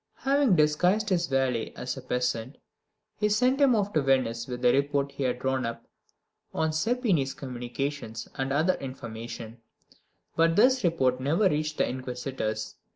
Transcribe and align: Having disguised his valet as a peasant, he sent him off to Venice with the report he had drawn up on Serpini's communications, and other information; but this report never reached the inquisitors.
Having 0.15 0.55
disguised 0.55 1.09
his 1.09 1.27
valet 1.27 1.73
as 1.75 1.95
a 1.95 2.01
peasant, 2.01 2.57
he 3.19 3.29
sent 3.29 3.61
him 3.61 3.75
off 3.75 3.93
to 3.93 4.01
Venice 4.01 4.47
with 4.47 4.63
the 4.63 4.73
report 4.73 5.11
he 5.11 5.21
had 5.21 5.37
drawn 5.37 5.63
up 5.63 5.85
on 6.55 6.71
Serpini's 6.73 7.35
communications, 7.35 8.27
and 8.33 8.51
other 8.51 8.73
information; 8.79 9.59
but 10.35 10.55
this 10.55 10.83
report 10.83 11.19
never 11.21 11.47
reached 11.47 11.77
the 11.77 11.87
inquisitors. 11.87 12.77